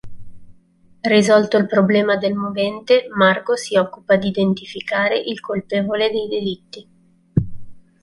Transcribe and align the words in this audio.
Risolto 1.01 1.57
il 1.57 1.67
problema 1.67 2.15
del 2.15 2.33
movente, 2.33 3.05
Margo 3.15 3.55
si 3.55 3.77
occupa 3.77 4.15
di 4.15 4.29
identificare 4.29 5.15
il 5.19 5.39
colpevole 5.41 6.09
dei 6.09 6.27
delitti. 6.27 6.87